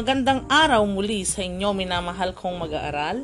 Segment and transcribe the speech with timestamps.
[0.00, 3.20] Magandang araw muli sa inyo minamahal kong mag-aaral.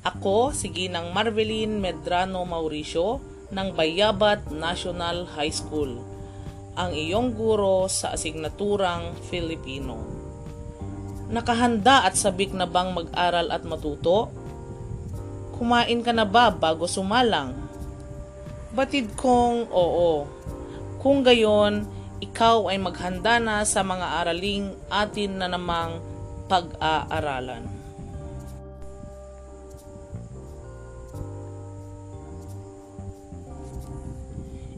[0.00, 3.20] Ako si Ginang Marvelin Medrano Mauricio
[3.52, 6.00] ng Bayabat National High School,
[6.72, 10.00] ang iyong guro sa asignaturang Filipino.
[11.28, 14.32] Nakahanda at sabik na bang mag-aral at matuto?
[15.60, 17.52] Kumain ka na ba bago sumalang?
[18.72, 20.24] Batid kong oo.
[21.04, 21.84] Kung gayon,
[22.22, 25.98] ikaw ay maghanda na sa mga araling atin na namang
[26.46, 27.66] pag-aaralan.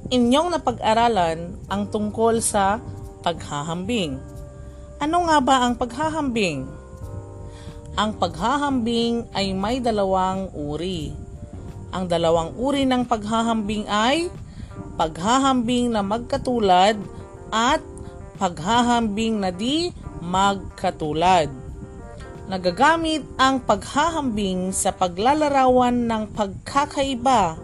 [0.06, 2.78] Inyong napag-aralan ang tungkol sa
[3.26, 4.23] paghahambing.
[5.02, 6.62] Ano nga ba ang paghahambing?
[7.98, 11.26] Ang paghahambing ay may dalawang uri
[11.96, 14.29] ang dalawang uri ng paghahambing ay
[15.01, 17.01] paghahambing na magkatulad
[17.57, 17.80] at
[18.37, 19.88] paghahambing na di
[20.21, 21.49] magkatulad.
[22.46, 27.57] Nagagamit ang paghahambing sa paglalarawan ng pagkakaiba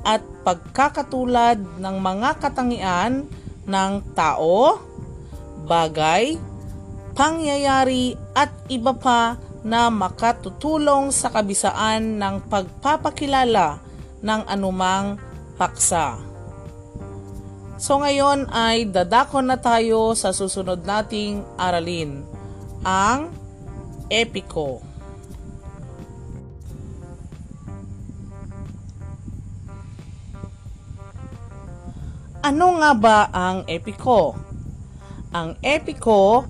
[0.00, 3.28] at pagkakatulad ng mga katangian
[3.68, 4.80] ng tao,
[5.68, 6.40] bagay,
[7.12, 13.78] pangyayari at iba pa na makatutulong sa kabisaan ng pagpapakilala
[14.24, 15.20] ng anumang
[15.60, 16.29] paksa.
[17.80, 22.28] So ngayon ay dadako na tayo sa susunod nating aralin,
[22.84, 23.32] ang
[24.12, 24.84] epiko.
[32.44, 34.36] Ano nga ba ang epiko?
[35.32, 36.44] Ang epiko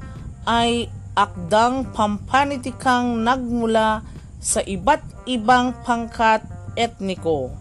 [0.50, 4.03] ay akdang pampanitikang nagmula
[4.42, 6.42] sa iba't ibang pangkat
[6.75, 7.55] etniko,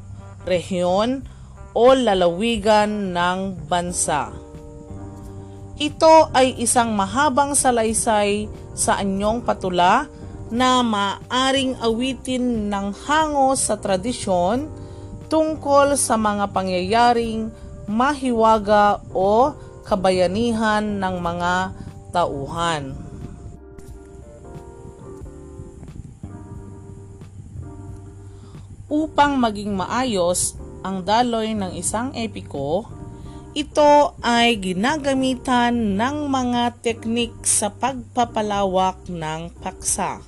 [0.50, 1.22] rehiyon
[1.80, 4.36] o lalawigan ng bansa.
[5.80, 10.12] Ito ay isang mahabang salaysay sa anyong patula
[10.52, 14.68] na maaring awitin ng hango sa tradisyon
[15.32, 17.48] tungkol sa mga pangyayaring
[17.88, 19.56] mahiwaga o
[19.88, 21.54] kabayanihan ng mga
[22.12, 23.08] tauhan.
[28.89, 32.88] upang maging maayos ang daloy ng isang epiko,
[33.58, 40.22] ito ay ginagamitan ng mga teknik sa pagpapalawak ng paksa.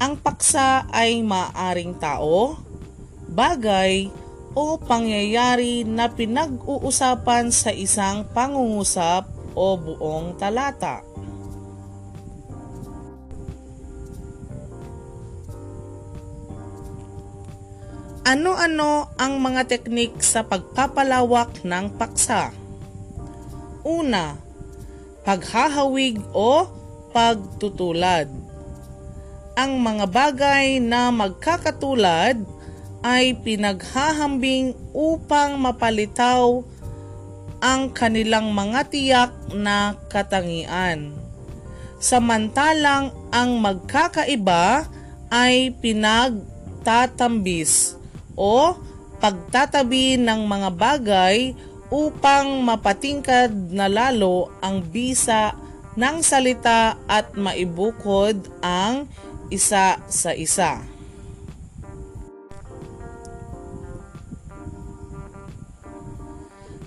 [0.00, 2.56] Ang paksa ay maaring tao,
[3.28, 4.08] bagay,
[4.56, 11.04] o pangyayari na pinag-uusapan sa isang pangungusap o buong talata.
[18.26, 22.50] Ano-ano ang mga teknik sa pagpapalawak ng paksa?
[23.86, 24.34] Una,
[25.22, 26.66] paghahawig o
[27.14, 28.26] pagtutulad.
[29.54, 32.42] Ang mga bagay na magkakatulad
[33.06, 36.66] ay pinaghahambing upang mapalitaw
[37.62, 41.14] ang kanilang mga tiyak na katangian.
[42.02, 44.90] Samantalang ang magkakaiba
[45.30, 48.02] ay pinagtatambis
[48.36, 48.76] o
[49.18, 51.56] pagtatabi ng mga bagay
[51.88, 55.56] upang mapatingkad na lalo ang bisa
[55.96, 59.08] ng salita at maibukod ang
[59.48, 60.84] isa sa isa.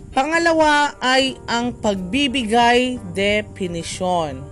[0.09, 4.43] Pangalawa ay ang pagbibigay definisyon.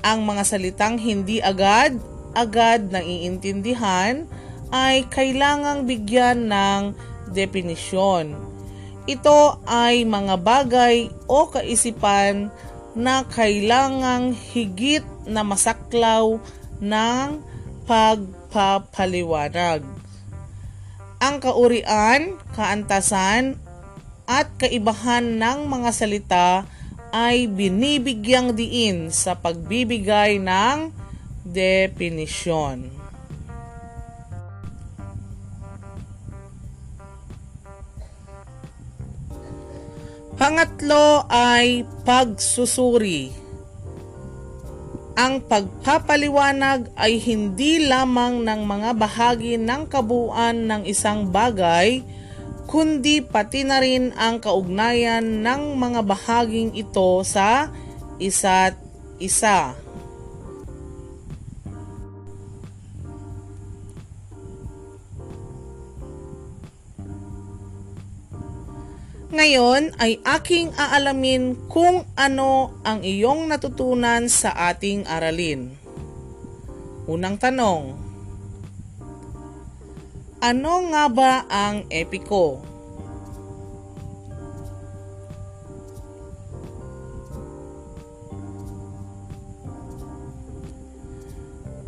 [0.00, 1.98] Ang mga salitang hindi agad
[2.32, 4.24] agad nang iintindihan
[4.72, 6.92] ay kailangang bigyan ng
[7.32, 8.36] definisyon.
[9.08, 12.52] Ito ay mga bagay o kaisipan
[12.92, 16.36] na kailangang higit na masaklaw
[16.82, 17.40] ng
[17.88, 19.80] pagpapaliwanag.
[21.18, 23.56] Ang kaurian, kaantasan,
[24.28, 26.68] at kaibahan ng mga salita
[27.08, 30.92] ay binibigyang diin sa pagbibigay ng
[31.48, 32.97] definisyon.
[40.38, 43.34] Pangatlo ay pagsusuri.
[45.18, 52.06] Ang pagpapaliwanag ay hindi lamang ng mga bahagi ng kabuuan ng isang bagay,
[52.70, 57.74] kundi pati na rin ang kaugnayan ng mga bahaging ito sa
[58.22, 58.78] isa't
[59.18, 59.74] isa.
[69.28, 75.76] Ngayon ay aking aalamin kung ano ang iyong natutunan sa ating aralin.
[77.04, 77.92] Unang tanong.
[80.40, 82.64] Ano nga ba ang epiko?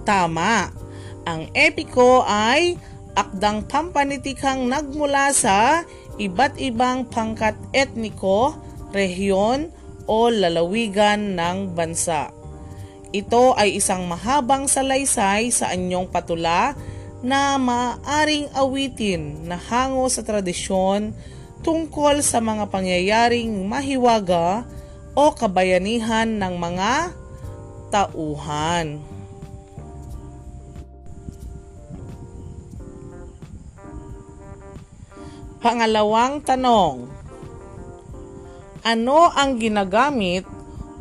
[0.05, 0.69] Tama.
[1.25, 2.77] Ang epiko ay
[3.17, 5.89] akdang pampanitikang nagmula sa
[6.21, 8.53] iba't ibang pangkat etniko,
[8.93, 9.73] rehiyon
[10.05, 12.29] o lalawigan ng bansa.
[13.11, 16.77] Ito ay isang mahabang salaysay sa anyong patula
[17.25, 21.17] na maaring awitin na hango sa tradisyon
[21.61, 24.65] tungkol sa mga pangyayaring mahiwaga
[25.13, 26.93] o kabayanihan ng mga
[27.91, 29.10] tauhan.
[35.61, 37.05] Pangalawang tanong.
[38.81, 40.49] Ano ang ginagamit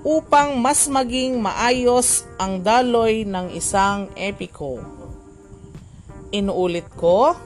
[0.03, 4.83] upang mas maging maayos ang daloy ng isang epiko?
[6.35, 7.39] Inuulit ko.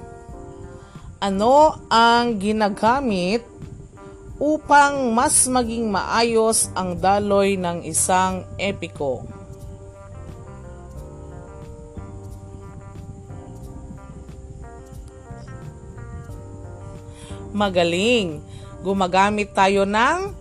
[1.21, 3.45] Ano ang ginagamit
[4.41, 9.42] upang mas maging maayos ang daloy ng isang epiko?
[17.53, 18.41] Magaling.
[18.83, 20.33] Gumagamit tayo ng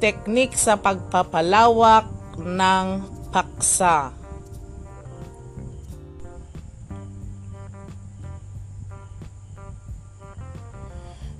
[0.00, 2.08] teknik sa pagpapalawak
[2.40, 2.86] ng
[3.34, 4.14] paksa.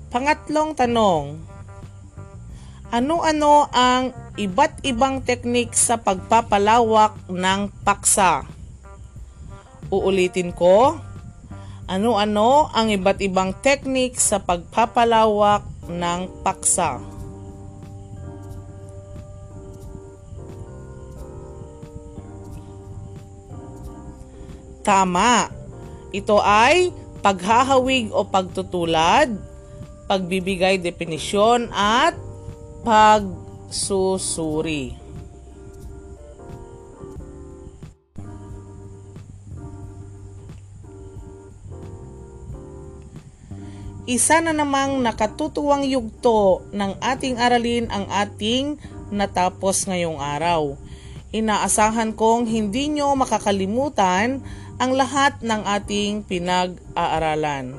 [0.07, 1.41] Pangatlong tanong.
[2.87, 8.47] Ano-ano ang iba't ibang teknik sa pagpapalawak ng paksa?
[9.91, 10.95] Uulitin ko,
[11.87, 16.99] ano-ano ang iba't ibang teknik sa pagpapalawak ng paksa?
[24.83, 25.51] Tama.
[26.11, 29.35] Ito ay paghahawig o pagtutulad,
[30.07, 32.15] pagbibigay definisyon at
[32.87, 34.27] pagsusuri.
[44.07, 48.81] Isa na namang nakatutuwang yugto ng ating aralin ang ating
[49.13, 50.79] natapos ngayong araw.
[51.35, 54.41] Inaasahan kong hindi nyo makakalimutan
[54.79, 57.75] ang lahat ng ating pinag-aaralan.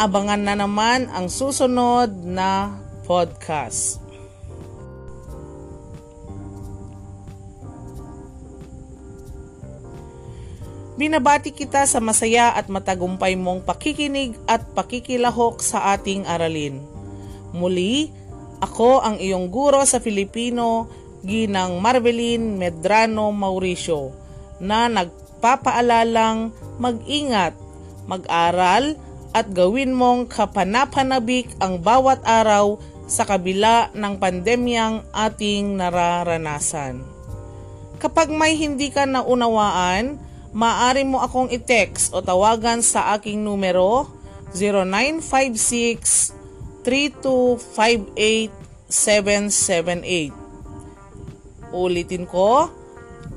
[0.00, 2.72] Abangan na naman ang susunod na
[3.06, 4.01] podcast.
[11.02, 16.78] Binabati kita sa masaya at matagumpay mong pakikinig at pakikilahok sa ating aralin.
[17.50, 18.14] Muli,
[18.62, 20.86] ako ang iyong guro sa Filipino,
[21.26, 24.14] Ginang Marvelin Medrano Mauricio,
[24.62, 27.58] na nagpapaalalang mag-ingat,
[28.06, 28.94] mag-aral
[29.34, 32.78] at gawin mong kapanapanabik ang bawat araw
[33.10, 37.02] sa kabila ng pandemyang ating nararanasan.
[37.98, 44.12] Kapag may hindi ka naunawaan, maaari mo akong i-text o tawagan sa aking numero
[44.52, 46.36] 0956
[46.84, 48.52] 3258
[51.72, 52.68] Ulitin ko